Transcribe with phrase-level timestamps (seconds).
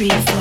[0.00, 0.39] three,